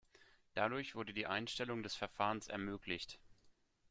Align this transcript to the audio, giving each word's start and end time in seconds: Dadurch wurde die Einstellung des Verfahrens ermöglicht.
Dadurch 0.55 0.95
wurde 0.95 1.13
die 1.13 1.27
Einstellung 1.27 1.83
des 1.83 1.93
Verfahrens 1.93 2.47
ermöglicht. 2.47 3.19